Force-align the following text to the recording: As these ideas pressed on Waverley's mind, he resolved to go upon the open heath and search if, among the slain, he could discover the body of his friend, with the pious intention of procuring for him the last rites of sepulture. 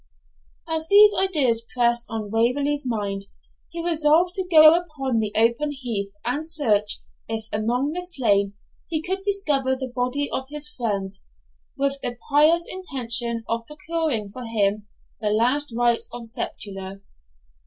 As 0.67 0.87
these 0.87 1.13
ideas 1.13 1.61
pressed 1.75 2.07
on 2.09 2.31
Waverley's 2.31 2.87
mind, 2.87 3.25
he 3.69 3.85
resolved 3.87 4.33
to 4.33 4.47
go 4.49 4.73
upon 4.73 5.19
the 5.19 5.31
open 5.35 5.73
heath 5.73 6.11
and 6.25 6.43
search 6.43 6.97
if, 7.27 7.45
among 7.53 7.91
the 7.91 8.01
slain, 8.01 8.53
he 8.89 8.99
could 8.99 9.21
discover 9.21 9.75
the 9.75 9.91
body 9.95 10.27
of 10.31 10.47
his 10.49 10.67
friend, 10.67 11.11
with 11.77 11.99
the 12.01 12.17
pious 12.31 12.65
intention 12.67 13.43
of 13.47 13.67
procuring 13.67 14.29
for 14.29 14.45
him 14.45 14.87
the 15.19 15.29
last 15.29 15.71
rites 15.77 16.09
of 16.11 16.25
sepulture. 16.25 17.03